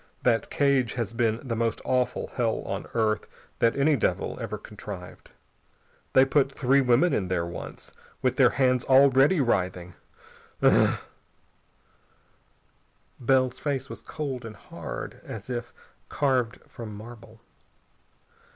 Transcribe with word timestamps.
That 0.23 0.49
cage 0.49 0.93
has 0.93 1.13
been 1.13 1.47
the 1.47 1.55
most 1.55 1.79
awful 1.85 2.29
hell 2.33 2.63
on 2.65 2.87
earth 2.95 3.27
that 3.59 3.75
any 3.75 3.95
devil 3.95 4.35
ever 4.41 4.57
contrived. 4.57 5.29
They 6.13 6.25
put 6.25 6.51
three 6.51 6.81
women 6.81 7.13
in 7.13 7.27
there 7.27 7.45
once, 7.45 7.93
with 8.19 8.35
their 8.35 8.49
hands 8.49 8.83
already 8.85 9.39
writhing.... 9.41 9.93
Ugh!..." 10.63 10.97
Bell's 13.19 13.59
face 13.59 13.91
was 13.91 14.01
cold 14.01 14.43
and 14.43 14.55
hard 14.55 15.21
is 15.23 15.51
if 15.51 15.71
carved 16.09 16.59
from 16.67 16.95
marble. 16.95 17.39